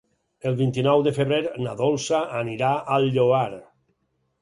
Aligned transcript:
El 0.51 0.55
vint-i-nou 0.61 1.03
de 1.09 1.13
febrer 1.17 1.43
na 1.67 1.77
Dolça 1.83 2.25
anirà 2.43 2.73
al 2.99 3.11
Lloar. 3.19 3.49